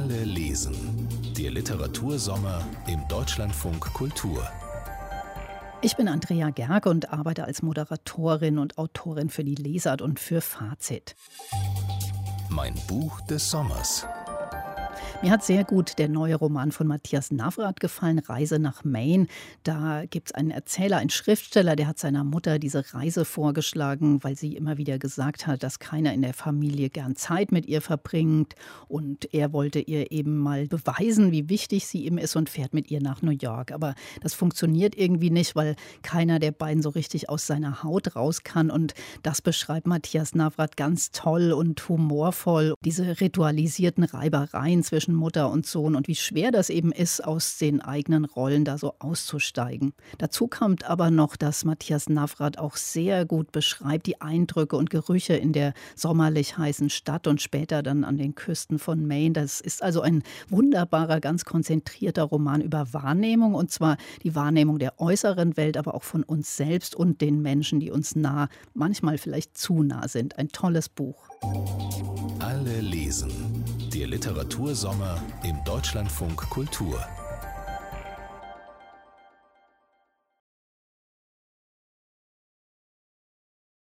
[0.00, 0.74] Alle lesen.
[1.36, 4.48] Der Literatursommer im Deutschlandfunk Kultur.
[5.82, 10.40] Ich bin Andrea Gerg und arbeite als Moderatorin und Autorin für die Lesart und für
[10.40, 11.16] Fazit.
[12.48, 14.06] Mein Buch des Sommers.
[15.22, 19.26] Mir hat sehr gut der neue Roman von Matthias Navrat gefallen, Reise nach Maine.
[19.64, 24.34] Da gibt es einen Erzähler, einen Schriftsteller, der hat seiner Mutter diese Reise vorgeschlagen, weil
[24.34, 28.54] sie immer wieder gesagt hat, dass keiner in der Familie gern Zeit mit ihr verbringt.
[28.88, 32.90] Und er wollte ihr eben mal beweisen, wie wichtig sie ihm ist und fährt mit
[32.90, 33.72] ihr nach New York.
[33.72, 38.42] Aber das funktioniert irgendwie nicht, weil keiner der beiden so richtig aus seiner Haut raus
[38.42, 38.70] kann.
[38.70, 42.72] Und das beschreibt Matthias Navrat ganz toll und humorvoll.
[42.86, 47.58] Diese ritualisierten Reibereien zwischen zwischen Mutter und Sohn und wie schwer das eben ist, aus
[47.58, 49.92] den eigenen Rollen da so auszusteigen.
[50.18, 55.34] Dazu kommt aber noch, dass Matthias Navrat auch sehr gut beschreibt die Eindrücke und Gerüche
[55.34, 59.32] in der sommerlich heißen Stadt und später dann an den Küsten von Maine.
[59.32, 65.00] Das ist also ein wunderbarer, ganz konzentrierter Roman über Wahrnehmung und zwar die Wahrnehmung der
[65.00, 69.58] äußeren Welt, aber auch von uns selbst und den Menschen, die uns nah, manchmal vielleicht
[69.58, 70.38] zu nah sind.
[70.38, 71.28] Ein tolles Buch.
[72.38, 73.59] Alle lesen.
[73.92, 77.04] Der Literatursommer im Deutschlandfunk Kultur.